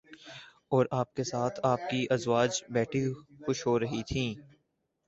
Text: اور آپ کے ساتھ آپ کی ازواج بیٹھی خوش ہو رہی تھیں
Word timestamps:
اور 0.69 0.85
آپ 0.91 1.13
کے 1.15 1.23
ساتھ 1.23 1.59
آپ 1.63 1.79
کی 1.89 2.05
ازواج 2.09 2.63
بیٹھی 2.69 3.05
خوش 3.39 3.65
ہو 3.67 3.79
رہی 3.79 4.01
تھیں 4.07 4.33